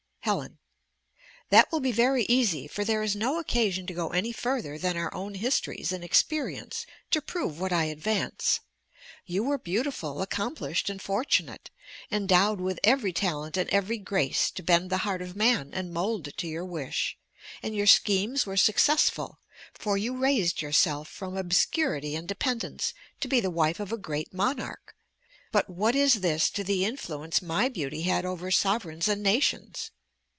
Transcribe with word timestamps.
Helen 0.23 0.59
That 1.49 1.71
will 1.71 1.79
be 1.79 1.91
very 1.91 2.25
easy; 2.25 2.67
for 2.67 2.85
there 2.85 3.01
is 3.01 3.15
no 3.15 3.39
occasion 3.39 3.87
to 3.87 3.93
go 3.93 4.09
any 4.09 4.31
further 4.31 4.77
than 4.77 4.95
our 4.95 5.11
own 5.15 5.33
histories 5.33 5.91
and 5.91 6.03
experience 6.03 6.85
to 7.09 7.23
prove 7.23 7.59
what 7.59 7.73
I 7.73 7.85
advance. 7.85 8.59
You 9.25 9.43
were 9.43 9.57
beautiful, 9.57 10.21
accomplished, 10.21 10.91
and 10.91 11.01
fortunate; 11.01 11.71
endowed 12.11 12.61
with 12.61 12.79
every 12.83 13.11
talent 13.11 13.57
and 13.57 13.67
every 13.71 13.97
grace 13.97 14.51
to 14.51 14.61
bend 14.61 14.91
the 14.91 14.99
heart 14.99 15.23
of 15.23 15.35
man 15.35 15.71
and 15.73 15.91
mold 15.91 16.27
it 16.27 16.37
to 16.37 16.47
your 16.47 16.65
wish; 16.65 17.17
and 17.63 17.75
your 17.75 17.87
schemes 17.87 18.45
were 18.45 18.55
successful; 18.57 19.39
for 19.73 19.97
you 19.97 20.15
raised 20.15 20.61
yourself 20.61 21.07
from 21.07 21.35
obscurity 21.35 22.15
and 22.15 22.27
dependence 22.27 22.93
to 23.21 23.27
be 23.27 23.39
the 23.39 23.51
wife 23.51 23.79
of 23.79 23.91
a 23.91 23.97
great 23.97 24.31
monarch. 24.35 24.95
But 25.51 25.67
what 25.67 25.95
is 25.95 26.21
this 26.21 26.51
to 26.51 26.63
the 26.63 26.85
influence 26.85 27.41
my 27.41 27.67
beauty 27.69 28.03
had 28.03 28.23
over 28.23 28.51
sovereigns 28.51 29.07
and 29.07 29.23
nations! 29.23 29.89